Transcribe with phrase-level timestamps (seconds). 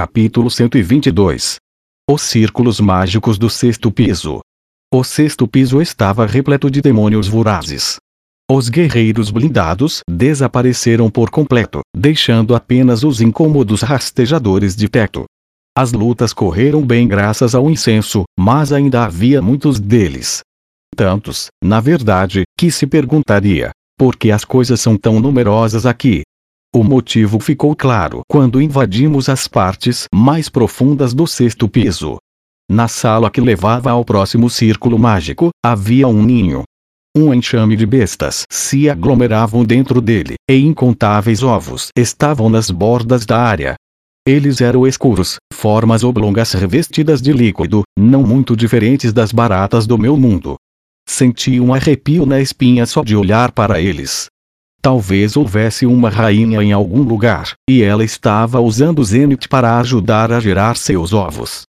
[0.00, 1.56] Capítulo 122
[2.10, 4.40] Os círculos mágicos do sexto piso.
[4.90, 7.98] O sexto piso estava repleto de demônios vorazes.
[8.50, 15.26] Os guerreiros blindados desapareceram por completo, deixando apenas os incômodos rastejadores de teto.
[15.76, 20.40] As lutas correram bem graças ao incenso, mas ainda havia muitos deles.
[20.96, 26.22] Tantos, na verdade, que se perguntaria: por que as coisas são tão numerosas aqui?
[26.74, 32.16] O motivo ficou claro quando invadimos as partes mais profundas do sexto piso.
[32.70, 36.62] Na sala que levava ao próximo círculo mágico, havia um ninho,
[37.16, 43.36] um enxame de bestas se aglomeravam dentro dele, e incontáveis ovos estavam nas bordas da
[43.36, 43.74] área.
[44.24, 50.16] Eles eram escuros, formas oblongas revestidas de líquido, não muito diferentes das baratas do meu
[50.16, 50.54] mundo.
[51.08, 54.26] Senti um arrepio na espinha só de olhar para eles.
[54.82, 60.40] Talvez houvesse uma rainha em algum lugar, e ela estava usando Zenith para ajudar a
[60.40, 61.62] gerar seus ovos.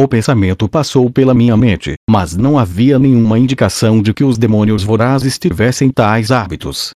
[0.00, 4.82] O pensamento passou pela minha mente, mas não havia nenhuma indicação de que os demônios
[4.82, 6.90] vorazes tivessem tais hábitos.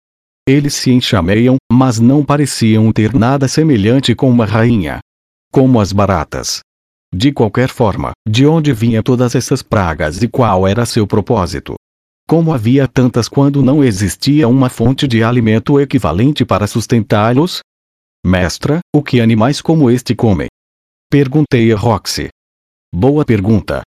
[0.49, 4.99] Eles se enxameiam, mas não pareciam ter nada semelhante com uma rainha.
[5.53, 6.61] Como as baratas.
[7.15, 11.75] De qualquer forma, de onde vinham todas essas pragas e qual era seu propósito?
[12.29, 17.61] Como havia tantas quando não existia uma fonte de alimento equivalente para sustentá-los?
[18.23, 20.49] Mestra, o que animais como este comem?
[21.11, 22.29] Perguntei a Roxy.
[22.95, 23.81] Boa pergunta.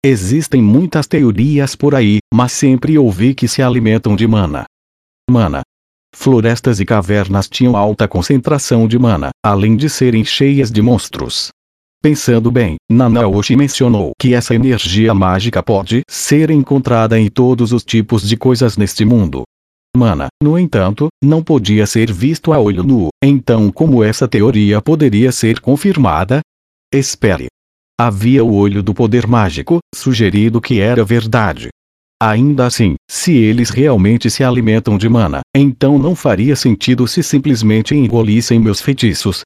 [0.00, 4.64] Existem muitas teorias por aí, mas sempre ouvi que se alimentam de mana.
[5.28, 5.62] Mana.
[6.14, 11.48] Florestas e cavernas tinham alta concentração de mana, além de serem cheias de monstros.
[12.00, 18.28] Pensando bem, Nanaoshi mencionou que essa energia mágica pode ser encontrada em todos os tipos
[18.28, 19.42] de coisas neste mundo.
[19.96, 25.32] Mana, no entanto, não podia ser visto a olho nu, então como essa teoria poderia
[25.32, 26.40] ser confirmada?
[26.94, 27.46] Espere.
[28.00, 31.68] Havia o olho do poder mágico, sugerido que era verdade.
[32.22, 37.92] Ainda assim, se eles realmente se alimentam de mana, então não faria sentido se simplesmente
[37.96, 39.42] engolissem meus feitiços.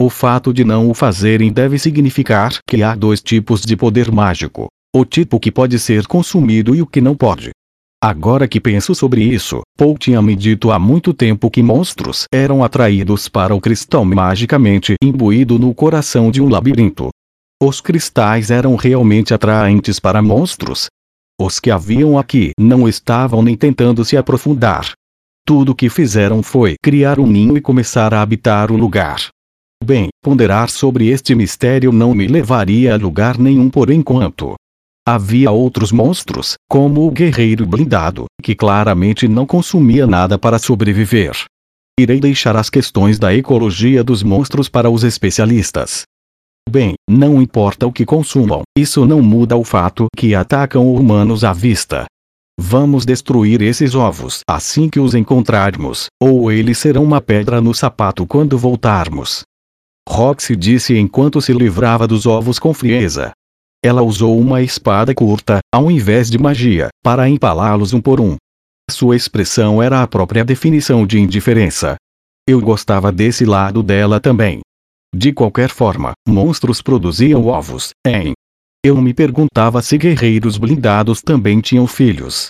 [0.00, 4.66] O fato de não o fazerem deve significar que há dois tipos de poder mágico:
[4.94, 7.50] o tipo que pode ser consumido e o que não pode.
[8.02, 12.62] Agora que penso sobre isso, Paul tinha me dito há muito tempo que monstros eram
[12.62, 17.08] atraídos para o cristal magicamente imbuído no coração de um labirinto.
[17.62, 20.88] Os cristais eram realmente atraentes para monstros.
[21.40, 24.92] Os que haviam aqui não estavam nem tentando se aprofundar.
[25.46, 29.28] Tudo o que fizeram foi criar um ninho e começar a habitar o lugar.
[29.84, 34.54] Bem, ponderar sobre este mistério não me levaria a lugar nenhum por enquanto.
[35.06, 41.36] Havia outros monstros, como o guerreiro blindado, que claramente não consumia nada para sobreviver.
[42.00, 46.04] Irei deixar as questões da ecologia dos monstros para os especialistas.
[46.66, 51.52] Bem, não importa o que consumam, isso não muda o fato que atacam humanos à
[51.52, 52.06] vista.
[52.58, 58.26] Vamos destruir esses ovos assim que os encontrarmos, ou eles serão uma pedra no sapato
[58.26, 59.44] quando voltarmos.
[60.08, 63.32] Roxy disse enquanto se livrava dos ovos com frieza.
[63.84, 68.36] Ela usou uma espada curta, ao invés de magia, para empalá-los um por um.
[68.90, 71.96] Sua expressão era a própria definição de indiferença.
[72.46, 74.60] Eu gostava desse lado dela também.
[75.14, 78.32] De qualquer forma, monstros produziam ovos, hein?
[78.84, 82.48] Eu me perguntava se guerreiros blindados também tinham filhos.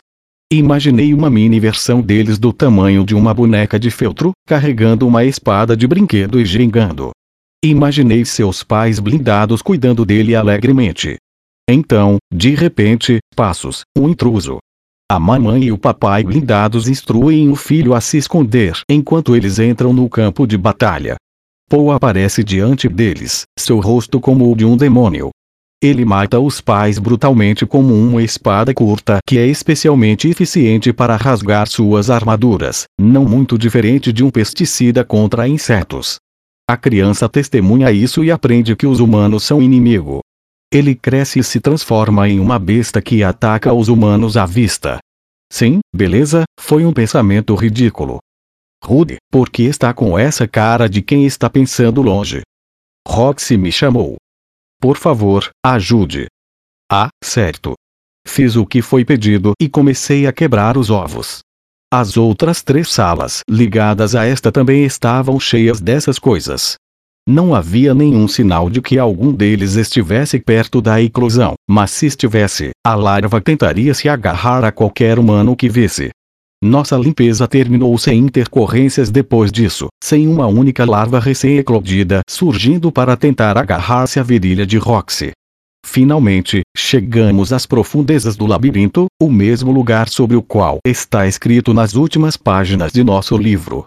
[0.52, 5.76] Imaginei uma mini versão deles do tamanho de uma boneca de feltro, carregando uma espada
[5.76, 7.12] de brinquedo e gingando.
[7.64, 11.16] Imaginei seus pais blindados cuidando dele alegremente.
[11.66, 14.58] Então, de repente, passos, um intruso.
[15.10, 19.94] A mamãe e o papai blindados instruem o filho a se esconder enquanto eles entram
[19.94, 21.16] no campo de batalha.
[21.66, 25.30] Paul aparece diante deles, seu rosto como o de um demônio.
[25.82, 31.66] Ele mata os pais brutalmente com uma espada curta que é especialmente eficiente para rasgar
[31.66, 36.18] suas armaduras, não muito diferente de um pesticida contra insetos.
[36.66, 40.20] A criança testemunha isso e aprende que os humanos são inimigo.
[40.72, 44.98] Ele cresce e se transforma em uma besta que ataca os humanos à vista.
[45.52, 48.18] Sim, beleza, foi um pensamento ridículo.
[48.82, 52.40] Rude, por que está com essa cara de quem está pensando longe?
[53.06, 54.16] Roxy me chamou.
[54.80, 56.26] Por favor, ajude.
[56.90, 57.74] Ah, certo.
[58.26, 61.40] Fiz o que foi pedido e comecei a quebrar os ovos.
[61.96, 66.74] As outras três salas ligadas a esta também estavam cheias dessas coisas.
[67.24, 72.70] Não havia nenhum sinal de que algum deles estivesse perto da eclosão, mas se estivesse,
[72.84, 76.10] a larva tentaria se agarrar a qualquer humano que visse.
[76.60, 83.56] Nossa limpeza terminou sem intercorrências depois disso, sem uma única larva recém-eclodida surgindo para tentar
[83.56, 85.30] agarrar-se à virilha de Roxy.
[85.84, 91.94] Finalmente, chegamos às profundezas do labirinto, o mesmo lugar sobre o qual está escrito nas
[91.94, 93.84] últimas páginas de nosso livro.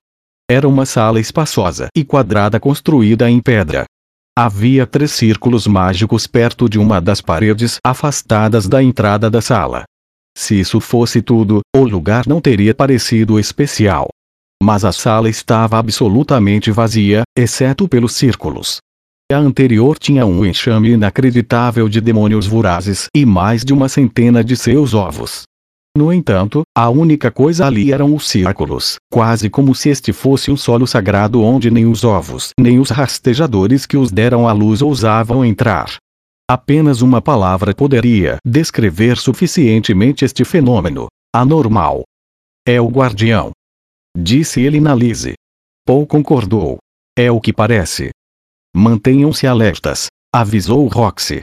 [0.50, 3.84] Era uma sala espaçosa e quadrada construída em pedra.
[4.38, 9.84] Havia três círculos mágicos perto de uma das paredes afastadas da entrada da sala.
[10.38, 14.08] Se isso fosse tudo, o lugar não teria parecido especial.
[14.62, 18.78] Mas a sala estava absolutamente vazia, exceto pelos círculos.
[19.30, 24.56] A anterior tinha um enxame inacreditável de demônios vorazes e mais de uma centena de
[24.56, 25.44] seus ovos.
[25.98, 30.56] No entanto, a única coisa ali eram os círculos, quase como se este fosse um
[30.56, 35.44] solo sagrado onde nem os ovos nem os rastejadores que os deram à luz ousavam
[35.44, 35.98] entrar.
[36.50, 41.08] Apenas uma palavra poderia descrever suficientemente este fenômeno.
[41.36, 42.04] Anormal.
[42.66, 43.52] É o guardião.
[44.18, 45.34] Disse ele na Lise.
[45.86, 46.78] Paul concordou.
[47.18, 48.12] É o que parece.
[48.80, 51.42] Mantenham-se alertas, avisou Roxy.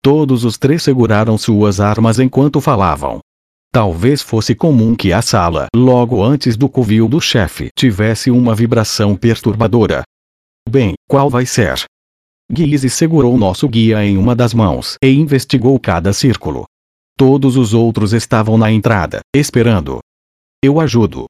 [0.00, 3.18] Todos os três seguraram suas armas enquanto falavam.
[3.72, 9.16] Talvez fosse comum que a sala, logo antes do covil do chefe, tivesse uma vibração
[9.16, 10.04] perturbadora.
[10.70, 11.82] Bem, qual vai ser?
[12.48, 16.66] Guise segurou nosso guia em uma das mãos e investigou cada círculo.
[17.18, 19.98] Todos os outros estavam na entrada, esperando.
[20.62, 21.26] Eu ajudo.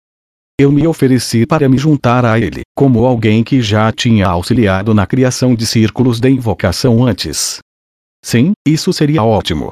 [0.59, 5.07] Eu me ofereci para me juntar a ele, como alguém que já tinha auxiliado na
[5.07, 7.59] criação de círculos de invocação antes.
[8.25, 9.71] Sim, isso seria ótimo.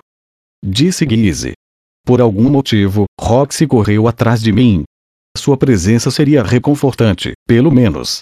[0.63, 1.55] Disse Guise.
[2.05, 4.85] Por algum motivo, Roxy correu atrás de mim.
[5.35, 8.21] Sua presença seria reconfortante, pelo menos.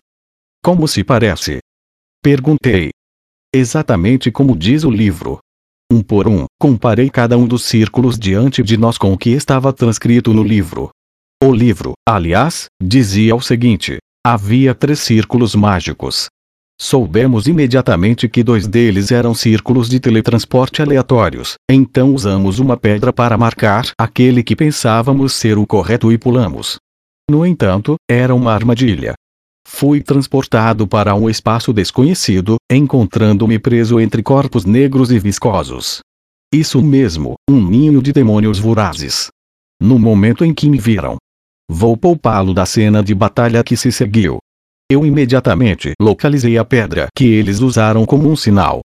[0.62, 1.58] Como se parece?
[2.22, 2.90] Perguntei.
[3.52, 5.40] Exatamente como diz o livro.
[5.92, 9.72] Um por um, comparei cada um dos círculos diante de nós com o que estava
[9.72, 10.90] transcrito no livro.
[11.42, 16.26] O livro, aliás, dizia o seguinte: havia três círculos mágicos.
[16.80, 23.36] Soubemos imediatamente que dois deles eram círculos de teletransporte aleatórios, então usamos uma pedra para
[23.36, 26.76] marcar aquele que pensávamos ser o correto e pulamos.
[27.28, 29.14] No entanto, era uma armadilha.
[29.66, 36.02] Fui transportado para um espaço desconhecido, encontrando-me preso entre corpos negros e viscosos.
[36.54, 39.26] Isso mesmo, um ninho de demônios vorazes.
[39.80, 41.16] No momento em que me viram,
[41.74, 44.36] Vou poupá-lo da cena de batalha que se seguiu.
[44.90, 48.82] Eu imediatamente localizei a pedra que eles usaram como um sinal.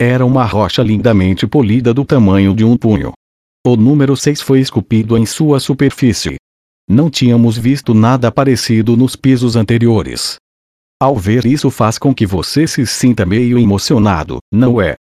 [0.00, 3.12] Era uma rocha lindamente polida do tamanho de um punho.
[3.64, 6.36] O número 6 foi esculpido em sua superfície.
[6.88, 10.36] Não tínhamos visto nada parecido nos pisos anteriores.
[10.98, 14.94] Ao ver isso faz com que você se sinta meio emocionado, não é?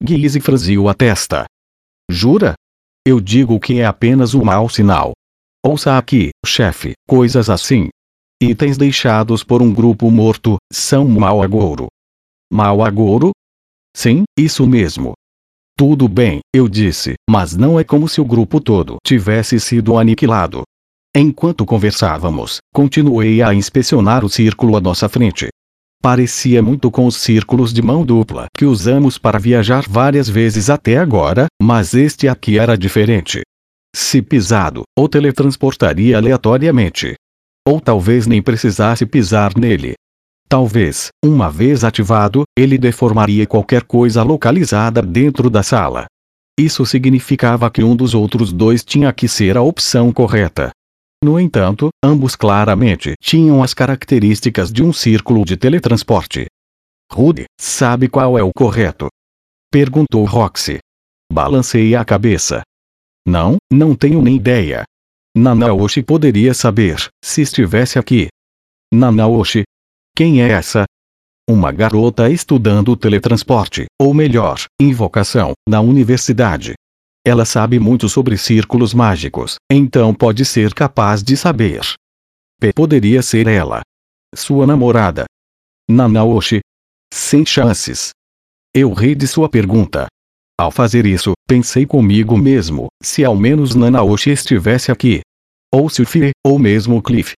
[0.00, 1.44] Guise franziu a testa.
[2.08, 2.54] Jura?
[3.04, 5.12] Eu digo que é apenas um mau sinal.
[5.66, 7.88] Ouça aqui, chefe, coisas assim.
[8.38, 11.86] Itens deixados por um grupo morto, são mau agouro.
[12.52, 13.30] Mau agouro?
[13.96, 15.14] Sim, isso mesmo.
[15.74, 20.64] Tudo bem, eu disse, mas não é como se o grupo todo tivesse sido aniquilado.
[21.16, 25.48] Enquanto conversávamos, continuei a inspecionar o círculo à nossa frente.
[26.02, 30.98] Parecia muito com os círculos de mão dupla que usamos para viajar várias vezes até
[30.98, 33.40] agora, mas este aqui era diferente.
[33.94, 37.14] Se pisado, ou teletransportaria aleatoriamente.
[37.66, 39.94] Ou talvez nem precisasse pisar nele.
[40.48, 46.06] Talvez, uma vez ativado, ele deformaria qualquer coisa localizada dentro da sala.
[46.58, 50.70] Isso significava que um dos outros dois tinha que ser a opção correta.
[51.22, 56.46] No entanto, ambos claramente tinham as características de um círculo de teletransporte.
[57.10, 59.06] Rude, sabe qual é o correto?
[59.70, 60.78] Perguntou Roxy.
[61.32, 62.62] Balancei a cabeça.
[63.26, 64.84] Não, não tenho nem ideia.
[65.36, 68.28] Nanaoshi poderia saber, se estivesse aqui.
[68.92, 69.64] Nanaoshi?
[70.14, 70.84] Quem é essa?
[71.48, 76.74] Uma garota estudando teletransporte, ou melhor, invocação, na universidade.
[77.26, 81.80] Ela sabe muito sobre círculos mágicos, então pode ser capaz de saber.
[82.60, 83.80] P poderia ser ela.
[84.34, 85.24] Sua namorada.
[85.88, 86.60] Nanaoshi?
[87.12, 88.10] Sem chances.
[88.72, 90.06] Eu ri de sua pergunta.
[90.56, 95.20] Ao fazer isso, pensei comigo mesmo, se ao menos Nanaoshi estivesse aqui.
[95.72, 97.32] Ou Fie, ou mesmo Cliff.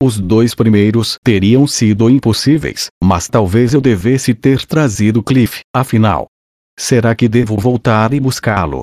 [0.00, 6.26] Os dois primeiros teriam sido impossíveis, mas talvez eu devesse ter trazido Cliff, afinal.
[6.78, 8.82] Será que devo voltar e buscá-lo?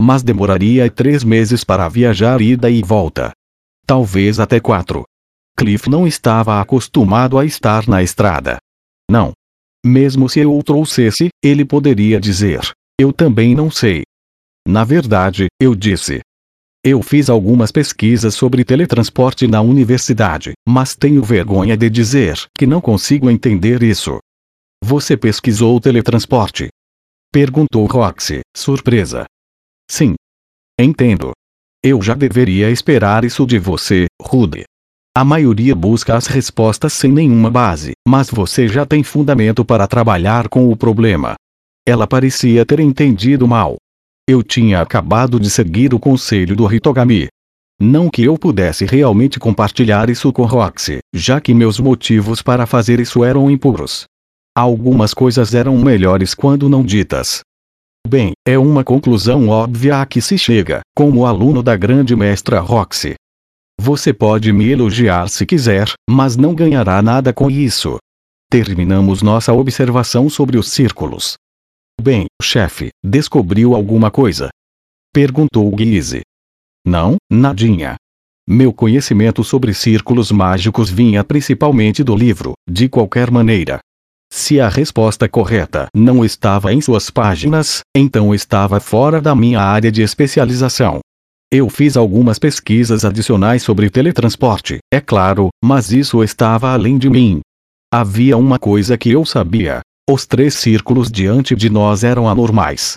[0.00, 3.32] Mas demoraria três meses para viajar ida e volta.
[3.86, 5.04] Talvez até quatro.
[5.58, 8.56] Cliff não estava acostumado a estar na estrada.
[9.10, 9.32] Não.
[9.84, 12.60] Mesmo se eu o trouxesse, ele poderia dizer:
[12.98, 14.02] eu também não sei.
[14.66, 16.20] Na verdade, eu disse.
[16.84, 22.80] Eu fiz algumas pesquisas sobre teletransporte na universidade, mas tenho vergonha de dizer que não
[22.80, 24.18] consigo entender isso.
[24.82, 26.68] Você pesquisou teletransporte?
[27.32, 29.24] Perguntou Roxy, surpresa.
[29.90, 30.14] Sim.
[30.80, 31.32] Entendo.
[31.82, 34.64] Eu já deveria esperar isso de você, Rude.
[35.16, 40.48] A maioria busca as respostas sem nenhuma base, mas você já tem fundamento para trabalhar
[40.48, 41.34] com o problema.
[41.86, 43.76] Ela parecia ter entendido mal.
[44.28, 47.28] Eu tinha acabado de seguir o conselho do Hitogami.
[47.80, 52.98] Não que eu pudesse realmente compartilhar isso com Roxy, já que meus motivos para fazer
[52.98, 54.04] isso eram impuros.
[54.56, 57.40] Algumas coisas eram melhores quando não ditas.
[58.08, 63.14] Bem, é uma conclusão óbvia a que se chega, como aluno da grande mestra Roxy.
[63.78, 67.98] Você pode me elogiar se quiser, mas não ganhará nada com isso.
[68.50, 71.36] Terminamos nossa observação sobre os círculos.
[72.00, 74.50] Bem, chefe, descobriu alguma coisa?
[75.12, 76.20] Perguntou Guise.
[76.86, 77.96] Não, nadinha.
[78.48, 83.80] Meu conhecimento sobre círculos mágicos vinha principalmente do livro, de qualquer maneira.
[84.32, 89.90] Se a resposta correta não estava em suas páginas, então estava fora da minha área
[89.90, 91.00] de especialização.
[91.50, 97.40] Eu fiz algumas pesquisas adicionais sobre teletransporte, é claro, mas isso estava além de mim.
[97.92, 102.94] Havia uma coisa que eu sabia: os três círculos diante de nós eram anormais.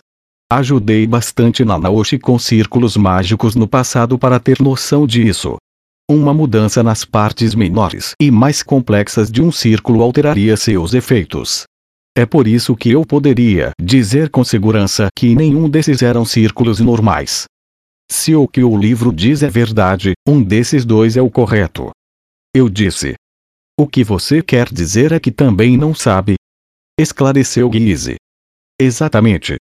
[0.51, 5.58] Ajudei bastante na Naoshi com círculos mágicos no passado para ter noção disso.
[6.08, 11.63] Uma mudança nas partes menores e mais complexas de um círculo alteraria seus efeitos.
[12.16, 17.46] É por isso que eu poderia dizer com segurança que nenhum desses eram círculos normais.
[18.12, 21.89] Se o que o livro diz é verdade, um desses dois é o correto.
[22.56, 23.16] Eu disse.
[23.80, 26.36] O que você quer dizer é que também não sabe,
[27.00, 28.18] esclareceu Guise.
[28.79, 29.56] Exatamente.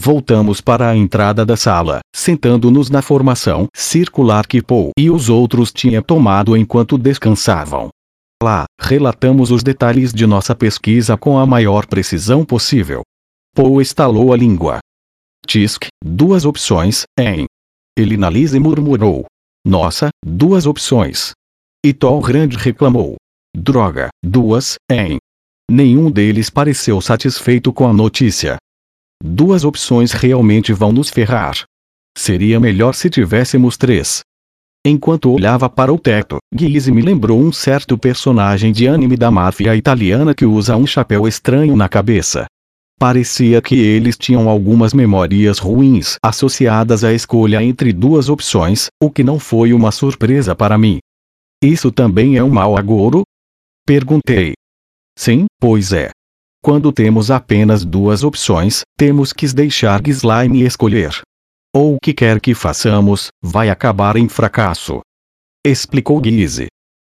[0.00, 5.70] Voltamos para a entrada da sala, sentando-nos na formação circular que Paul e os outros
[5.72, 7.90] tinham tomado enquanto descansavam.
[8.42, 13.02] Lá, relatamos os detalhes de nossa pesquisa com a maior precisão possível.
[13.54, 14.78] Paul estalou a língua.
[15.46, 17.44] Tisk, duas opções, em.
[17.96, 19.26] Elinalise murmurou.
[19.64, 21.32] Nossa, duas opções.
[21.84, 23.16] E Tol Grande reclamou.
[23.54, 25.18] Droga, duas, em.
[25.72, 28.56] Nenhum deles pareceu satisfeito com a notícia.
[29.22, 31.62] Duas opções realmente vão nos ferrar.
[32.18, 34.22] Seria melhor se tivéssemos três.
[34.84, 39.76] Enquanto olhava para o teto, Guise me lembrou um certo personagem de anime da máfia
[39.76, 42.46] italiana que usa um chapéu estranho na cabeça.
[42.98, 49.22] Parecia que eles tinham algumas memórias ruins associadas à escolha entre duas opções, o que
[49.22, 50.98] não foi uma surpresa para mim.
[51.62, 53.22] Isso também é um mau agouro?
[53.86, 54.54] Perguntei.
[55.20, 56.08] Sim, pois é.
[56.64, 61.20] Quando temos apenas duas opções, temos que deixar Slime escolher.
[61.76, 65.02] Ou o que quer que façamos, vai acabar em fracasso.
[65.62, 66.68] Explicou Gizzy.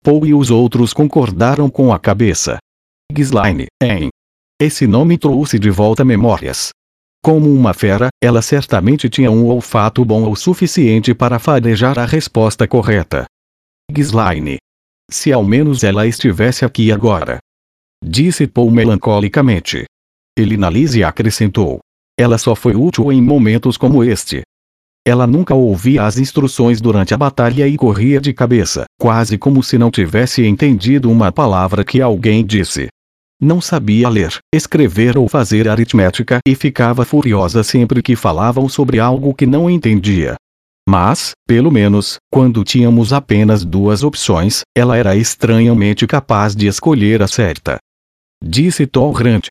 [0.04, 2.58] Paul e os outros concordaram com a cabeça.
[3.10, 4.10] Slime, em.
[4.60, 6.72] Esse nome trouxe de volta memórias.
[7.24, 12.68] Como uma fera, ela certamente tinha um olfato bom o suficiente para farejar a resposta
[12.68, 13.24] correta.
[13.90, 14.58] Ghislaine.
[15.10, 17.40] Se ao menos ela estivesse aqui agora.
[18.06, 19.86] Disse Paul melancolicamente.
[20.38, 21.80] Elinalise acrescentou.
[22.20, 24.42] Ela só foi útil em momentos como este.
[25.08, 29.78] Ela nunca ouvia as instruções durante a batalha e corria de cabeça, quase como se
[29.78, 32.90] não tivesse entendido uma palavra que alguém disse.
[33.42, 39.34] Não sabia ler, escrever ou fazer aritmética e ficava furiosa sempre que falavam sobre algo
[39.34, 40.36] que não entendia.
[40.88, 47.28] Mas, pelo menos, quando tínhamos apenas duas opções, ela era estranhamente capaz de escolher a
[47.28, 47.78] certa.
[48.46, 49.48] Disse Tom Grant.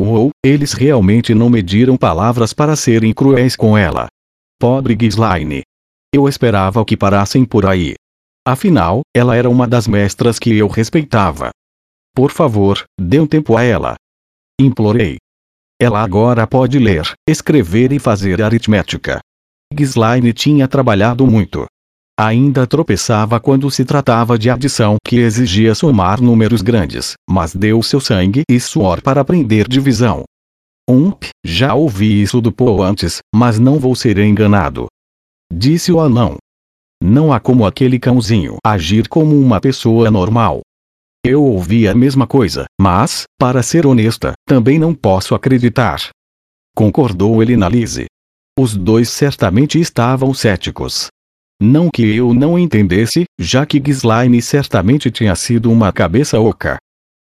[0.00, 4.08] Uou, eles realmente não mediram palavras para serem cruéis com ela.
[4.58, 5.62] Pobre Ghislaine.
[6.12, 7.94] Eu esperava que parassem por aí.
[8.44, 11.50] Afinal, ela era uma das mestras que eu respeitava.
[12.12, 13.94] Por favor, dê um tempo a ela.
[14.60, 15.18] Implorei.
[15.80, 19.20] Ela agora pode ler, escrever e fazer aritmética.
[19.72, 21.64] Ghislaine tinha trabalhado muito.
[22.18, 28.00] Ainda tropeçava quando se tratava de adição que exigia somar números grandes, mas deu seu
[28.00, 30.24] sangue e suor para aprender divisão.
[30.88, 34.86] Ump, já ouvi isso do Poe antes, mas não vou ser enganado.
[35.52, 36.36] Disse o anão.
[37.02, 40.60] Não há como aquele cãozinho agir como uma pessoa normal.
[41.24, 46.10] Eu ouvi a mesma coisa, mas, para ser honesta, também não posso acreditar.
[46.76, 48.06] Concordou Elinalise.
[48.58, 51.08] Os dois certamente estavam céticos.
[51.64, 56.76] Não que eu não entendesse, já que Ghislaine certamente tinha sido uma cabeça oca.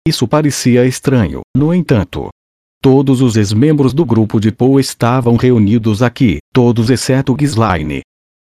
[0.07, 2.29] Isso parecia estranho, no entanto.
[2.81, 7.99] Todos os ex-membros do grupo de Poe estavam reunidos aqui, todos exceto Ghislaine.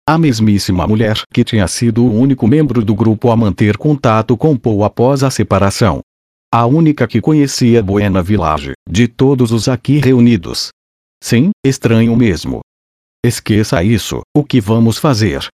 [0.04, 4.56] A mesmíssima mulher que tinha sido o único membro do grupo a manter contato com
[4.56, 6.00] Paul após a separação.
[6.52, 10.70] A única que conhecia Buena Village, de todos os aqui reunidos.
[11.22, 12.62] Sim, estranho mesmo.
[13.24, 15.48] Esqueça isso, o que vamos fazer?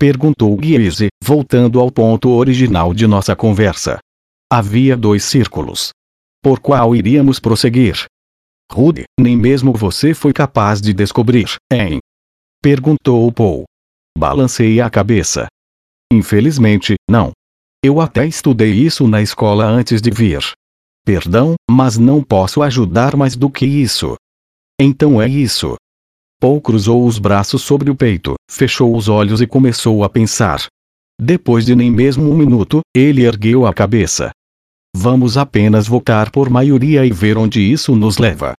[0.00, 3.98] Perguntou Guise, voltando ao ponto original de nossa conversa.
[4.50, 5.90] Havia dois círculos.
[6.42, 8.06] Por qual iríamos prosseguir?
[8.72, 11.98] Rude, nem mesmo você foi capaz de descobrir, hein?
[12.62, 13.64] Perguntou Paul.
[14.16, 15.48] Balancei a cabeça.
[16.10, 17.32] Infelizmente, não.
[17.84, 20.40] Eu até estudei isso na escola antes de vir.
[21.04, 24.14] Perdão, mas não posso ajudar mais do que isso.
[24.80, 25.76] Então é isso.
[26.40, 30.64] Paul cruzou os braços sobre o peito, fechou os olhos e começou a pensar.
[31.20, 34.30] Depois de nem mesmo um minuto, ele ergueu a cabeça.
[34.96, 38.54] Vamos apenas votar por maioria e ver onde isso nos leva.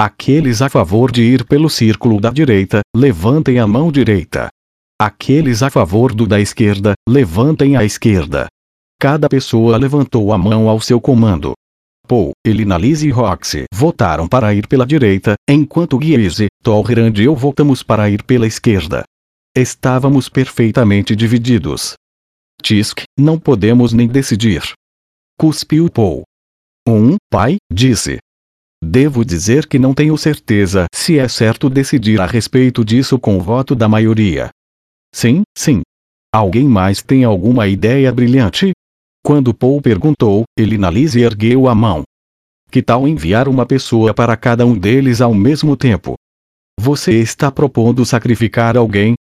[0.00, 4.48] Aqueles a favor de ir pelo círculo da direita, levantem a mão direita.
[4.96, 8.46] Aqueles a favor do da esquerda, levantem a esquerda.
[9.00, 11.52] Cada pessoa levantou a mão ao seu comando.
[12.06, 17.82] Paul, Elinalise e Roxy votaram para ir pela direita, enquanto Guise, Tolrand e eu votamos
[17.82, 19.04] para ir pela esquerda.
[19.56, 21.94] Estávamos perfeitamente divididos.
[22.62, 24.62] Tisk, não podemos nem decidir.
[25.38, 26.22] Cuspiu Paul.
[26.86, 28.18] Um, pai, disse.
[28.82, 33.40] Devo dizer que não tenho certeza se é certo decidir a respeito disso com o
[33.40, 34.50] voto da maioria.
[35.14, 35.80] Sim, sim.
[36.34, 38.72] Alguém mais tem alguma ideia brilhante?
[39.26, 42.02] Quando Paul perguntou, Elinalise ergueu a mão.
[42.70, 46.14] Que tal enviar uma pessoa para cada um deles ao mesmo tempo?
[46.78, 49.14] Você está propondo sacrificar alguém?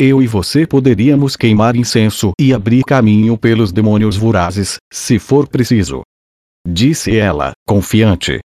[0.00, 6.02] Eu e você poderíamos queimar incenso e abrir caminho pelos demônios vorazes, se for preciso.
[6.66, 8.40] Disse ela, confiante.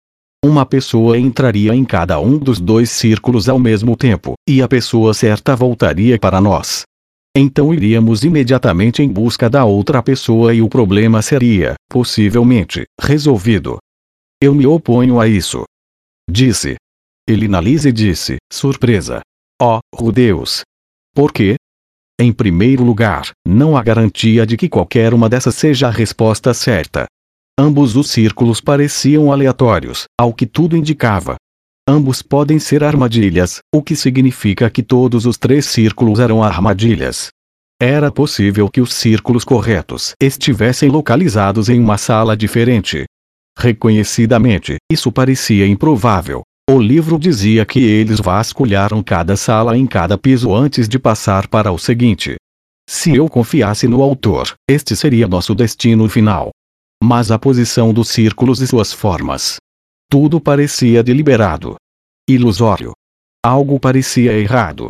[0.45, 5.15] Uma pessoa entraria em cada um dos dois círculos ao mesmo tempo, e a pessoa
[5.15, 6.88] certa voltaria para nós.
[7.41, 13.79] Então iríamos imediatamente em busca da outra pessoa e o problema seria, possivelmente, resolvido.
[14.43, 15.63] Eu me oponho a isso.
[16.29, 16.75] Disse.
[17.29, 19.21] Elinalise disse, surpresa.
[19.63, 19.79] Oh,
[20.11, 20.63] Deus!
[21.15, 21.55] Por quê?
[22.21, 27.07] Em primeiro lugar, não há garantia de que qualquer uma dessas seja a resposta certa.
[27.57, 31.37] Ambos os círculos pareciam aleatórios, ao que tudo indicava.
[31.89, 37.29] Ambos podem ser armadilhas, o que significa que todos os três círculos eram armadilhas.
[37.81, 43.07] Era possível que os círculos corretos estivessem localizados em uma sala diferente.
[43.59, 46.43] Reconhecidamente, isso parecia improvável.
[46.69, 51.73] O livro dizia que eles vasculharam cada sala em cada piso antes de passar para
[51.73, 52.37] o seguinte.
[52.87, 56.51] Se eu confiasse no autor, este seria nosso destino final
[57.03, 59.57] mas a posição dos círculos e suas formas.
[60.11, 61.77] Tudo parecia deliberado.
[62.27, 62.93] Ilusório.
[63.45, 64.89] Algo parecia errado.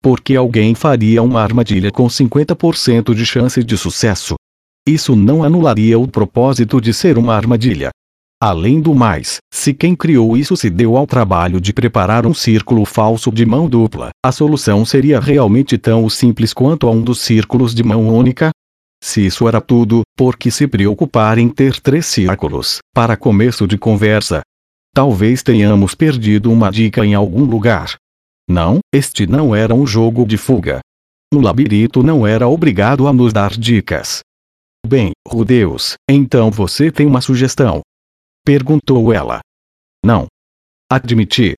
[0.00, 4.36] Porque alguém faria uma armadilha com 50% de chance de sucesso.
[4.86, 7.90] Isso não anularia o propósito de ser uma armadilha.
[8.40, 12.84] Além do mais, se quem criou isso se deu ao trabalho de preparar um círculo
[12.84, 17.74] falso de mão dupla, a solução seria realmente tão simples quanto a um dos círculos
[17.74, 18.50] de mão única?
[19.02, 23.76] Se isso era tudo, por que se preocupar em ter três círculos, para começo de
[23.76, 24.42] conversa?
[24.92, 27.96] Talvez tenhamos perdido uma dica em algum lugar.
[28.48, 30.80] Não, este não era um jogo de fuga.
[31.32, 34.20] O labirinto não era obrigado a nos dar dicas.
[34.84, 37.82] Bem, Rudeus, então você tem uma sugestão?
[38.44, 39.40] Perguntou ela.
[40.04, 40.26] Não.
[40.90, 41.54] Admiti.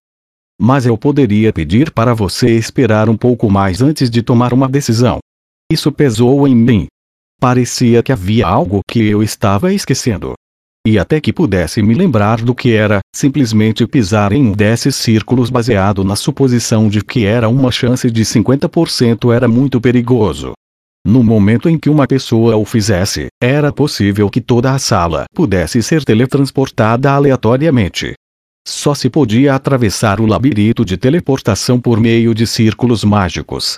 [0.60, 5.18] Mas eu poderia pedir para você esperar um pouco mais antes de tomar uma decisão.
[5.72, 6.86] Isso pesou em mim.
[7.40, 10.34] Parecia que havia algo que eu estava esquecendo.
[10.84, 15.48] E até que pudesse me lembrar do que era, simplesmente pisar em um desses círculos
[15.48, 20.54] baseado na suposição de que era uma chance de 50% era muito perigoso.
[21.06, 25.80] No momento em que uma pessoa o fizesse, era possível que toda a sala pudesse
[25.84, 28.14] ser teletransportada aleatoriamente.
[28.66, 33.76] Só se podia atravessar o labirinto de teleportação por meio de círculos mágicos.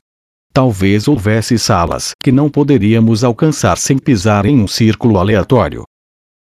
[0.54, 5.84] Talvez houvesse salas que não poderíamos alcançar sem pisar em um círculo aleatório.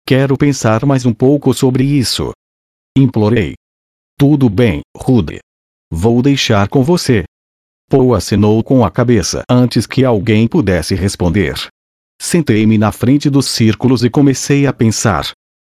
[0.04, 2.32] Quero pensar mais um pouco sobre isso.
[2.96, 3.54] Implorei.
[4.18, 5.38] Tudo bem, Rude.
[5.92, 7.24] Vou deixar com você.
[7.88, 11.54] Poe assinou com a cabeça antes que alguém pudesse responder.
[12.20, 15.30] Sentei-me na frente dos círculos e comecei a pensar.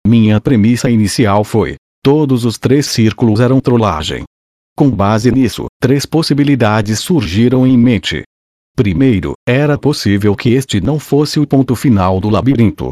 [0.07, 4.23] Minha premissa inicial foi: todos os três círculos eram trollagem.
[4.75, 8.23] Com base nisso, três possibilidades surgiram em mente.
[8.75, 12.89] Primeiro, era possível que este não fosse o ponto final do labirinto.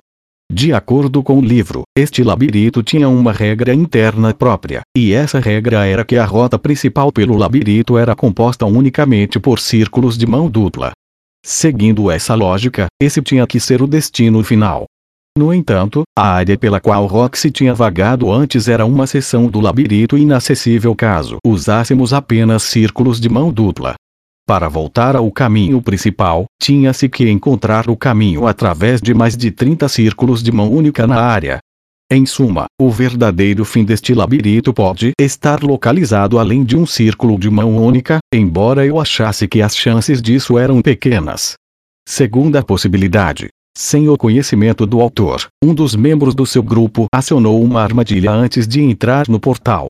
[0.54, 5.86] De acordo com o livro, este labirinto tinha uma regra interna própria, e essa regra
[5.86, 10.92] era que a rota principal pelo labirinto era composta unicamente por círculos de mão dupla.
[11.42, 14.84] Seguindo essa lógica, esse tinha que ser o destino final.
[15.38, 20.18] No entanto, a área pela qual Roxy tinha vagado antes era uma seção do labirinto
[20.18, 23.96] inacessível caso usássemos apenas círculos de mão dupla.
[24.52, 29.88] Para voltar ao caminho principal, tinha-se que encontrar o caminho através de mais de 30
[29.88, 31.60] círculos de mão única na área.
[32.12, 37.50] Em suma, o verdadeiro fim deste labirinto pode estar localizado além de um círculo de
[37.50, 41.54] mão única, embora eu achasse que as chances disso eram pequenas.
[42.06, 43.48] Segunda possibilidade.
[43.78, 48.68] Sem o conhecimento do autor, um dos membros do seu grupo acionou uma armadilha antes
[48.68, 49.88] de entrar no portal.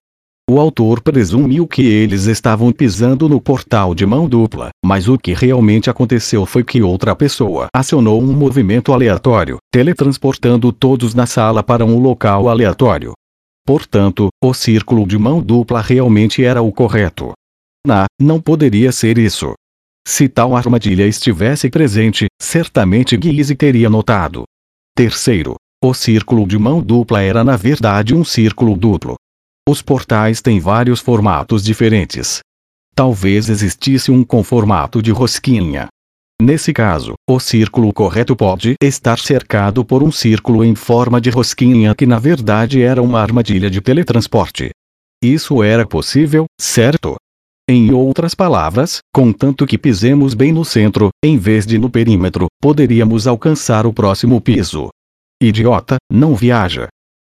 [0.49, 5.33] O autor presumiu que eles estavam pisando no portal de mão dupla, mas o que
[5.33, 11.85] realmente aconteceu foi que outra pessoa acionou um movimento aleatório, teletransportando todos na sala para
[11.85, 13.13] um local aleatório.
[13.65, 17.31] Portanto, o círculo de mão dupla realmente era o correto.
[17.85, 19.53] Na, não poderia ser isso.
[20.07, 24.43] Se tal armadilha estivesse presente, certamente Guise teria notado.
[24.95, 29.15] Terceiro, o círculo de mão dupla era na verdade um círculo duplo.
[29.71, 32.41] Os portais têm vários formatos diferentes.
[32.93, 35.87] Talvez existisse um com formato de rosquinha.
[36.41, 41.95] Nesse caso, o círculo correto pode estar cercado por um círculo em forma de rosquinha
[41.95, 44.71] que na verdade era uma armadilha de teletransporte.
[45.23, 47.15] Isso era possível, certo?
[47.65, 53.25] Em outras palavras, contanto que pisemos bem no centro, em vez de no perímetro, poderíamos
[53.25, 54.89] alcançar o próximo piso.
[55.41, 56.89] Idiota, não viaja.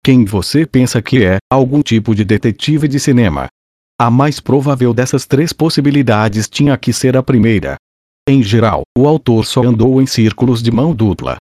[0.04, 3.48] Quem você pensa que é, algum tipo de detetive de cinema?
[3.98, 7.76] A mais provável dessas três possibilidades tinha que ser a primeira.
[8.28, 11.38] Em geral, o autor só andou em círculos de mão dupla.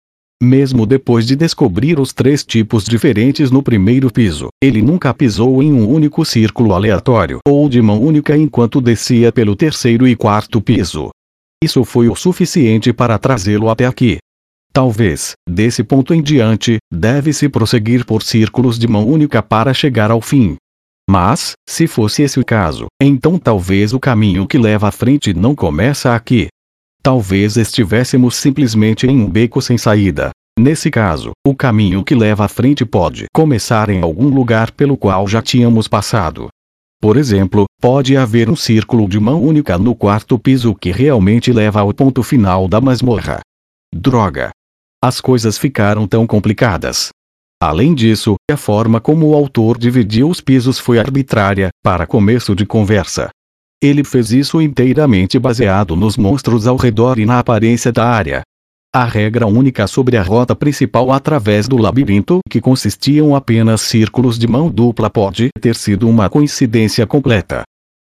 [0.42, 5.70] Mesmo depois de descobrir os três tipos diferentes no primeiro piso, ele nunca pisou em
[5.70, 11.10] um único círculo aleatório ou de mão única enquanto descia pelo terceiro e quarto piso.
[11.62, 14.16] Isso foi o suficiente para trazê-lo até aqui.
[14.76, 20.20] Talvez, desse ponto em diante, deve-se prosseguir por círculos de mão única para chegar ao
[20.20, 20.56] fim.
[21.08, 25.54] Mas, se fosse esse o caso, então talvez o caminho que leva à frente não
[25.54, 26.48] começa aqui,
[27.06, 30.30] Talvez estivéssemos simplesmente em um beco sem saída.
[30.58, 35.28] Nesse caso, o caminho que leva à frente pode começar em algum lugar pelo qual
[35.28, 36.48] já tínhamos passado.
[37.00, 41.78] Por exemplo, pode haver um círculo de mão única no quarto piso que realmente leva
[41.78, 43.38] ao ponto final da masmorra.
[43.94, 44.50] Droga!
[45.06, 47.10] As coisas ficaram tão complicadas.
[47.62, 52.66] Além disso, a forma como o autor dividiu os pisos foi arbitrária, para começo de
[52.66, 53.28] conversa.
[53.80, 58.42] Ele fez isso inteiramente baseado nos monstros ao redor e na aparência da área.
[58.92, 64.48] A regra única sobre a rota principal através do labirinto, que consistiam apenas círculos de
[64.48, 67.62] mão dupla, pode ter sido uma coincidência completa.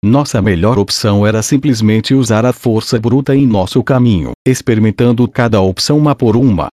[0.05, 5.99] Nossa melhor opção era simplesmente usar a força bruta em nosso caminho, experimentando cada opção
[5.99, 6.69] uma por uma,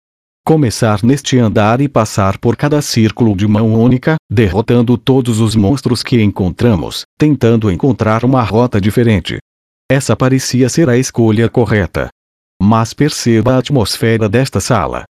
[0.49, 6.01] começar neste andar e passar por cada círculo de mão única, derrotando todos os monstros
[6.01, 9.37] que encontramos, tentando encontrar uma rota diferente.
[9.87, 12.07] Essa parecia ser a escolha correta.
[12.59, 15.03] Mas perceba a atmosfera desta sala.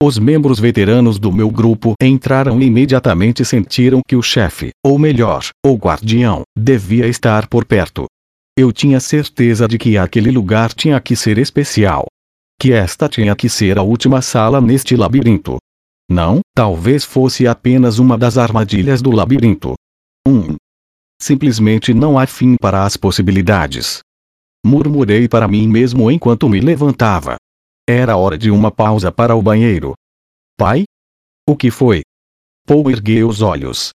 [0.00, 5.44] Os membros veteranos do meu grupo entraram e imediatamente sentiram que o chefe, ou melhor,
[5.66, 8.04] o guardião, devia estar por perto.
[8.56, 12.06] Eu tinha certeza de que aquele lugar tinha que ser especial
[12.58, 15.58] que esta tinha que ser a última sala neste labirinto.
[16.08, 19.74] Não, talvez fosse apenas uma das armadilhas do labirinto.
[20.26, 20.30] 1.
[20.30, 20.56] Um.
[21.20, 24.00] Simplesmente não há fim para as possibilidades.
[24.64, 27.36] Murmurei para mim mesmo enquanto me levantava.
[27.88, 29.94] Era hora de uma pausa para o banheiro.
[30.56, 30.84] Pai?
[31.48, 32.02] O que foi?
[32.66, 33.90] Paul ergueu os olhos.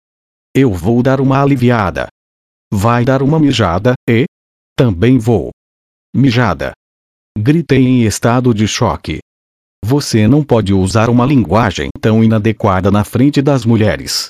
[0.54, 2.08] Eu vou dar uma aliviada.
[2.74, 4.26] Vai dar uma mijada, e?
[4.76, 5.52] Também vou.
[6.15, 6.74] Mijada.
[7.38, 9.19] Gritei em estado de choque.
[9.84, 14.30] Você não pode usar uma linguagem tão inadequada na frente das mulheres.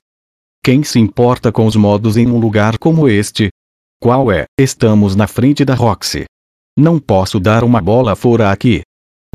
[0.63, 3.49] Quem se importa com os modos em um lugar como este?
[4.01, 4.45] Qual é?
[4.59, 6.25] Estamos na frente da Roxy.
[6.77, 8.81] Não posso dar uma bola fora aqui.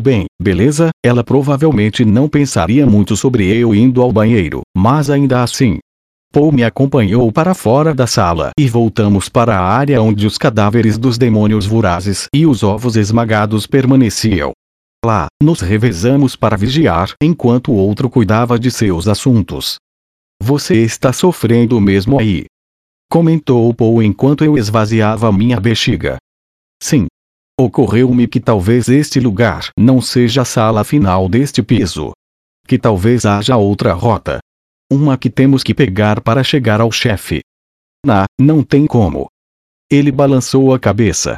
[0.00, 5.78] Bem, beleza, ela provavelmente não pensaria muito sobre eu indo ao banheiro, mas ainda assim,
[6.32, 10.96] Paul me acompanhou para fora da sala e voltamos para a área onde os cadáveres
[10.96, 14.52] dos demônios vorazes e os ovos esmagados permaneciam.
[15.04, 19.76] Lá, nos revezamos para vigiar enquanto o outro cuidava de seus assuntos.
[20.40, 22.44] Você está sofrendo mesmo aí.
[23.10, 26.16] Comentou Paul enquanto eu esvaziava minha bexiga.
[26.80, 27.08] Sim.
[27.58, 32.12] Ocorreu-me que talvez este lugar não seja a sala final deste piso.
[32.68, 34.38] que talvez haja outra rota.
[34.92, 37.42] Uma que temos que pegar para chegar ao chefe.
[38.04, 39.28] Na, não tem como.
[39.88, 41.36] Ele balançou a cabeça.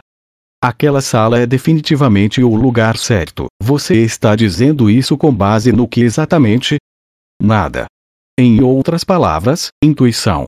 [0.63, 3.47] Aquela sala é definitivamente o lugar certo.
[3.61, 6.77] Você está dizendo isso com base no que exatamente?
[7.41, 7.87] Nada.
[8.39, 10.47] Em outras palavras, intuição.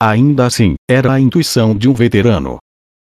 [0.00, 2.58] Ainda assim, era a intuição de um veterano.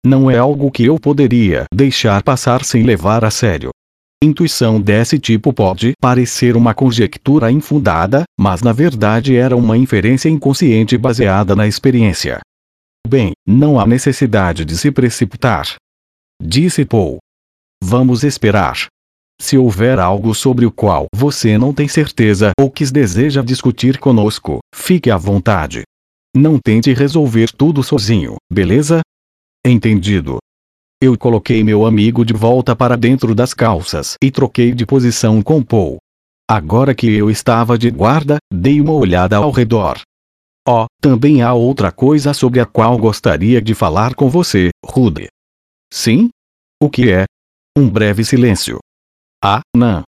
[0.05, 3.71] Não é algo que eu poderia deixar passar sem levar a sério.
[4.22, 10.98] Intuição desse tipo pode parecer uma conjectura infundada, mas na verdade era uma inferência inconsciente
[10.98, 12.38] baseada na experiência.
[13.09, 15.76] Bem, não há necessidade de se precipitar.
[16.42, 17.16] Disse Paul.
[17.83, 18.88] Vamos esperar.
[19.40, 24.59] Se houver algo sobre o qual você não tem certeza ou que deseja discutir conosco,
[24.74, 25.83] fique à vontade.
[26.37, 29.00] Não tente resolver tudo sozinho, beleza?
[29.66, 30.37] Entendido.
[31.03, 35.63] Eu coloquei meu amigo de volta para dentro das calças e troquei de posição com
[35.63, 35.97] Paul.
[36.47, 39.99] Agora que eu estava de guarda, dei uma olhada ao redor.
[40.69, 45.29] Oh, também há outra coisa sobre a qual gostaria de falar com você, Rude.
[45.91, 46.29] Sim?
[46.79, 47.25] O que é?
[47.75, 48.79] Um breve silêncio.
[49.43, 50.03] Ah, não.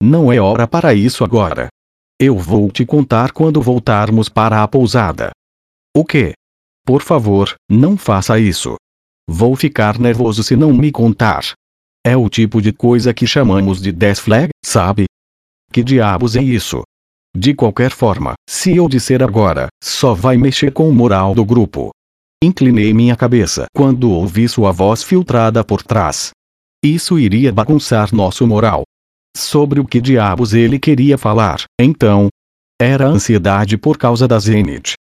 [0.00, 1.66] Não é hora para isso agora.
[2.20, 5.32] Eu vou te contar quando voltarmos para a pousada.
[5.92, 6.34] O que?
[6.84, 8.76] Por favor, não faça isso.
[9.28, 11.52] Vou ficar nervoso se não me contar.
[12.06, 15.06] É o tipo de coisa que chamamos de death flag, sabe?
[15.72, 16.82] Que diabos é isso?
[17.36, 21.90] De qualquer forma, se eu disser agora, só vai mexer com o moral do grupo.
[22.42, 26.30] Inclinei minha cabeça quando ouvi sua voz filtrada por trás.
[26.84, 28.84] Isso iria bagunçar nosso moral.
[29.36, 32.28] Sobre o que diabos ele queria falar, então?
[32.80, 34.92] Era ansiedade por causa da Zenith.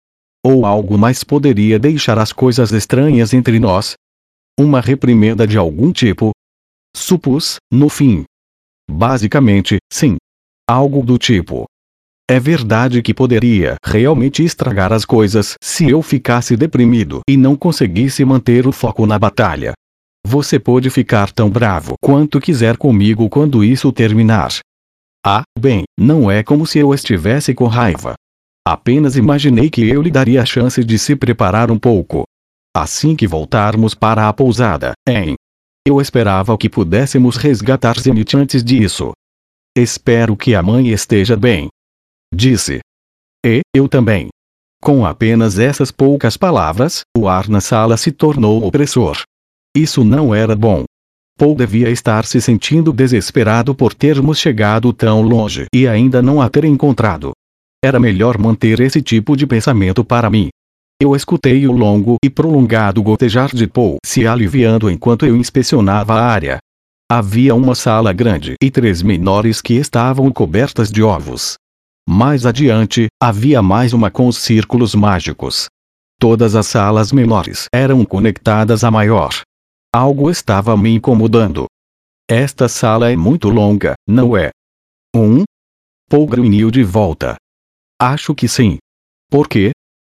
[0.44, 3.96] Ou algo mais poderia deixar as coisas estranhas entre nós,
[4.60, 6.32] uma reprimenda de algum tipo?
[6.96, 8.24] Supus, no fim.
[8.90, 10.16] Basicamente, sim.
[10.70, 11.66] Algo do tipo.
[12.30, 18.26] É verdade que poderia realmente estragar as coisas se eu ficasse deprimido e não conseguisse
[18.26, 19.74] manter o foco na batalha.
[20.26, 24.50] Você pode ficar tão bravo quanto quiser comigo quando isso terminar.
[25.24, 28.16] Ah, bem, não é como se eu estivesse com raiva.
[28.68, 32.24] Apenas imaginei que eu lhe daria a chance de se preparar um pouco.
[32.76, 35.36] Assim que voltarmos para a pousada, hein?
[35.88, 39.14] Eu esperava que pudéssemos resgatar Zenith antes disso.
[39.78, 41.70] Espero que a mãe esteja bem.
[42.34, 42.82] Disse.
[43.46, 44.28] E, eu também.
[44.84, 49.22] Com apenas essas poucas palavras, o ar na sala se tornou opressor.
[49.74, 50.84] Isso não era bom.
[51.40, 56.50] Paul devia estar se sentindo desesperado por termos chegado tão longe e ainda não a
[56.50, 57.32] ter encontrado.
[57.82, 60.50] Era melhor manter esse tipo de pensamento para mim.
[61.02, 66.26] Eu escutei o longo e prolongado gotejar de Paul se aliviando enquanto eu inspecionava a
[66.26, 66.60] área.
[67.12, 71.56] Havia uma sala grande e três menores que estavam cobertas de ovos.
[72.08, 75.66] Mais adiante, havia mais uma com os círculos mágicos.
[76.18, 79.42] Todas as salas menores eram conectadas à maior.
[79.94, 81.66] Algo estava me incomodando.
[82.30, 84.50] Esta sala é muito longa, não é?
[85.14, 85.44] Um?
[86.10, 87.36] Paul grunhiu de volta.
[88.02, 88.78] Acho que sim.
[89.30, 89.72] Por quê?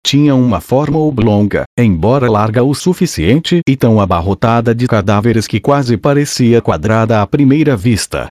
[0.06, 5.96] Tinha uma forma oblonga, embora larga o suficiente e tão abarrotada de cadáveres que quase
[5.96, 8.28] parecia quadrada à primeira vista.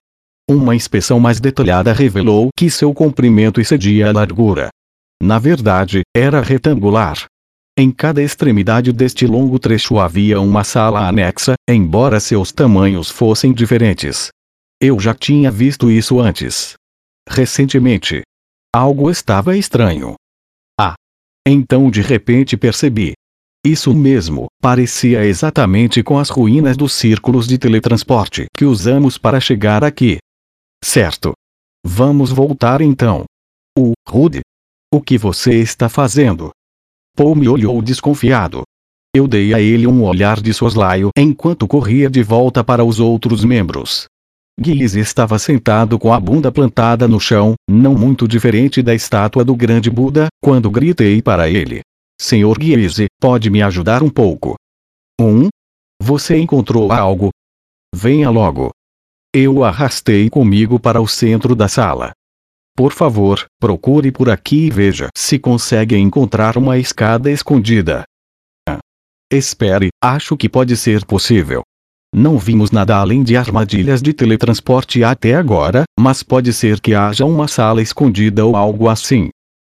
[0.49, 4.69] Uma inspeção mais detalhada revelou que seu comprimento excedia a largura.
[5.21, 7.25] Na verdade, era retangular.
[7.77, 14.29] Em cada extremidade deste longo trecho havia uma sala anexa, embora seus tamanhos fossem diferentes.
[14.81, 16.75] Eu já tinha visto isso antes.
[17.29, 18.21] Recentemente.
[18.73, 20.15] Algo estava estranho.
[21.45, 23.13] Então de repente percebi.
[23.65, 29.83] Isso mesmo, parecia exatamente com as ruínas dos círculos de teletransporte que usamos para chegar
[29.83, 30.17] aqui.
[30.83, 31.33] Certo.
[31.83, 33.25] Vamos voltar então.
[33.77, 34.41] O, Rude.
[34.93, 36.51] O que você está fazendo?
[37.15, 38.63] Paul me olhou desconfiado.
[39.15, 43.43] Eu dei a ele um olhar de soslaio enquanto corria de volta para os outros
[43.43, 44.05] membros.
[44.59, 49.53] Guise estava sentado com a bunda plantada no chão, não muito diferente da estátua do
[49.53, 51.81] grande Buda, quando gritei para ele.
[52.19, 54.55] Senhor Guise, pode me ajudar um pouco?
[55.19, 55.49] Um?
[56.01, 57.31] Você encontrou algo?
[57.93, 58.71] Venha logo.
[59.33, 62.13] Eu o arrastei comigo para o centro da sala.
[62.77, 68.03] Por favor, procure por aqui e veja se consegue encontrar uma escada escondida.
[68.67, 68.79] Ah.
[69.29, 71.63] Espere, acho que pode ser possível.
[72.17, 77.25] Não vimos nada além de armadilhas de teletransporte até agora, mas pode ser que haja
[77.25, 79.27] uma sala escondida ou algo assim.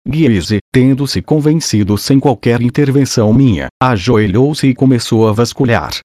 [0.07, 5.99] Guise, tendo se convencido sem qualquer intervenção minha, ajoelhou-se e começou a vasculhar.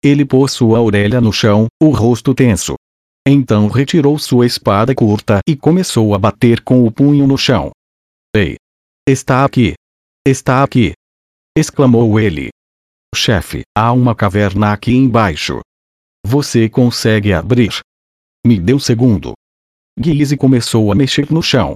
[0.00, 2.76] Ele pôs sua orelha no chão, o rosto tenso.
[3.26, 7.72] Então retirou sua espada curta e começou a bater com o punho no chão.
[8.32, 8.54] Ei!
[9.08, 9.74] Está aqui!
[10.24, 10.92] Está aqui!
[11.58, 12.50] exclamou ele.
[13.12, 15.60] Chefe, há uma caverna aqui embaixo.
[16.32, 17.80] Você consegue abrir?
[18.46, 19.32] Me deu segundo.
[19.98, 21.74] Guise começou a mexer no chão.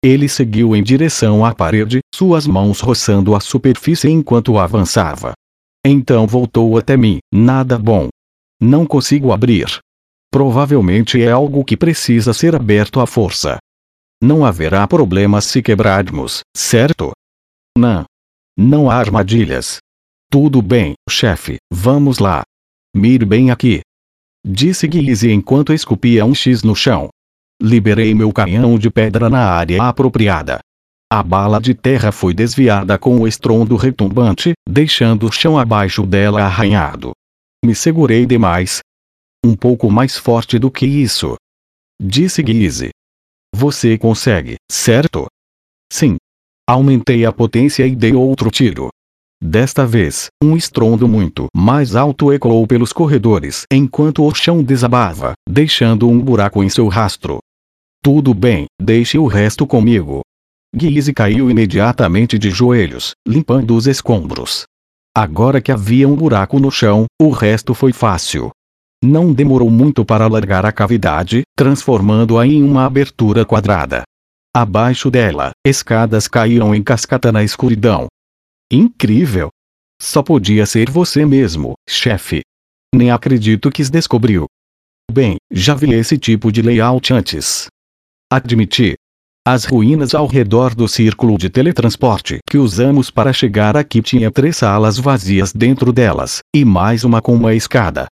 [0.00, 5.32] Ele seguiu em direção à parede, suas mãos roçando a superfície enquanto avançava.
[5.84, 8.06] Então voltou até mim, nada bom.
[8.60, 9.80] Não consigo abrir.
[10.30, 13.58] Provavelmente é algo que precisa ser aberto à força.
[14.22, 17.10] Não haverá problemas se quebrarmos, certo?
[17.76, 18.04] Não.
[18.56, 19.78] Não há armadilhas.
[20.30, 22.44] Tudo bem, chefe, vamos lá.
[22.94, 23.80] Mire bem aqui.
[24.48, 27.08] Disse Guise enquanto esculpia um X no chão.
[27.60, 30.60] Liberei meu canhão de pedra na área apropriada.
[31.12, 36.44] A bala de terra foi desviada com o estrondo retumbante, deixando o chão abaixo dela
[36.44, 37.10] arranhado.
[37.64, 38.78] Me segurei demais.
[39.44, 41.34] Um pouco mais forte do que isso.
[42.00, 42.90] Disse Guise.
[43.52, 45.26] Você consegue, certo?
[45.92, 46.18] Sim.
[46.68, 48.90] Aumentei a potência e dei outro tiro.
[49.42, 56.08] Desta vez, um estrondo muito mais alto ecoou pelos corredores enquanto o chão desabava, deixando
[56.08, 57.38] um buraco em seu rastro.
[58.02, 60.22] Tudo bem, deixe o resto comigo.
[60.74, 64.64] Guise caiu imediatamente de joelhos, limpando os escombros.
[65.14, 68.50] Agora que havia um buraco no chão, o resto foi fácil.
[69.04, 74.02] Não demorou muito para alargar a cavidade, transformando-a em uma abertura quadrada.
[74.54, 78.06] Abaixo dela, escadas caíram em cascata na escuridão.
[78.70, 79.50] Incrível!
[80.00, 82.42] Só podia ser você mesmo, chefe.
[82.94, 84.46] Nem acredito que descobriu.
[85.10, 87.66] Bem, já vi esse tipo de layout antes.
[88.30, 88.94] Admiti.
[89.46, 94.56] As ruínas ao redor do círculo de teletransporte que usamos para chegar aqui tinha três
[94.56, 98.06] salas vazias dentro delas, e mais uma com uma escada.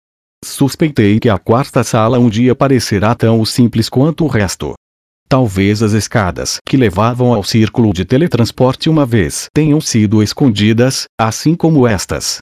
[0.45, 4.75] Suspeitei que a quarta sala um dia parecerá tão simples quanto o resto.
[5.31, 11.55] Talvez as escadas que levavam ao círculo de teletransporte uma vez tenham sido escondidas, assim
[11.55, 12.39] como estas.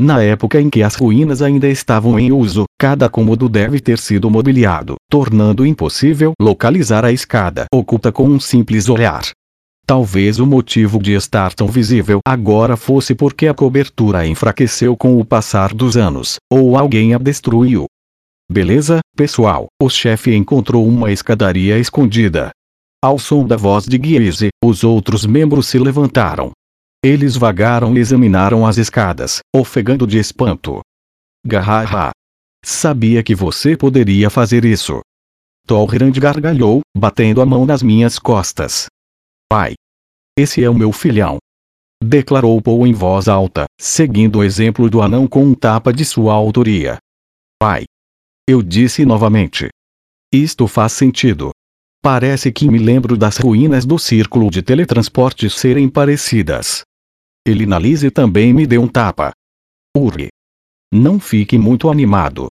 [0.00, 4.30] Na época em que as ruínas ainda estavam em uso, cada cômodo deve ter sido
[4.30, 9.22] mobiliado, tornando impossível localizar a escada oculta com um simples olhar.
[9.84, 15.24] Talvez o motivo de estar tão visível agora fosse porque a cobertura enfraqueceu com o
[15.24, 17.86] passar dos anos, ou alguém a destruiu.
[18.50, 22.50] Beleza, pessoal, o chefe encontrou uma escadaria escondida.
[23.04, 26.52] Ao som da voz de Guise, os outros membros se levantaram.
[27.04, 30.80] Eles vagaram e examinaram as escadas, ofegando de espanto.
[31.46, 32.10] Garra!
[32.64, 35.00] Sabia que você poderia fazer isso.
[35.66, 38.86] Tolrand gargalhou, batendo a mão nas minhas costas.
[39.46, 39.74] Pai!
[40.38, 41.36] Esse é o meu filhão.
[42.02, 46.32] Declarou Paul em voz alta, seguindo o exemplo do anão com um tapa de sua
[46.32, 46.96] autoria.
[47.60, 47.84] Pai!
[48.48, 49.68] Eu disse novamente.
[50.32, 51.50] Isto faz sentido.
[52.00, 56.80] Parece que me lembro das ruínas do círculo de teletransporte serem parecidas.
[57.46, 59.32] Elinalise também me deu um tapa.
[59.94, 60.28] Uri.
[60.90, 62.48] Não fique muito animado.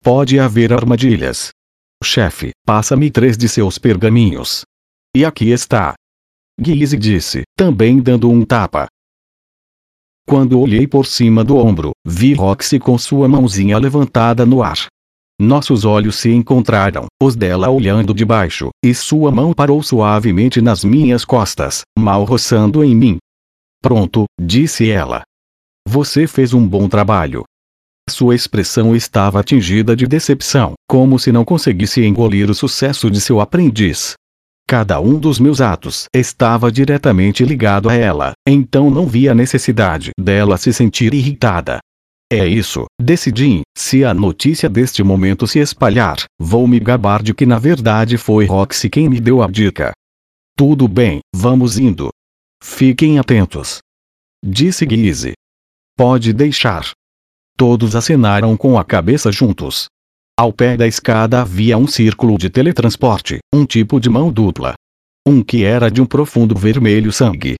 [0.00, 1.50] Pode haver armadilhas.
[2.00, 4.62] Chefe, passa-me três de seus pergaminhos.
[5.16, 5.94] E aqui está.
[6.60, 8.86] Guise disse, também dando um tapa.
[10.28, 14.86] Quando olhei por cima do ombro, vi Roxy com sua mãozinha levantada no ar.
[15.40, 20.84] Nossos olhos se encontraram, os dela olhando de baixo, e sua mão parou suavemente nas
[20.84, 23.16] minhas costas, mal roçando em mim.
[23.82, 25.22] Pronto, disse ela.
[25.88, 27.44] Você fez um bom trabalho.
[28.06, 33.40] Sua expressão estava atingida de decepção, como se não conseguisse engolir o sucesso de seu
[33.40, 34.12] aprendiz.
[34.68, 40.58] Cada um dos meus atos estava diretamente ligado a ela, então não via necessidade dela
[40.58, 41.78] se sentir irritada.
[42.32, 47.44] É isso, decidi, se a notícia deste momento se espalhar, vou me gabar de que
[47.44, 49.90] na verdade foi Roxy quem me deu a dica.
[50.56, 52.08] Tudo bem, vamos indo.
[52.62, 53.78] Fiquem atentos.
[54.44, 55.32] Disse Guise.
[55.96, 56.92] Pode deixar.
[57.56, 59.86] Todos acenaram com a cabeça juntos.
[60.38, 64.74] Ao pé da escada havia um círculo de teletransporte, um tipo de mão dupla.
[65.26, 67.56] Um que era de um profundo vermelho sangue,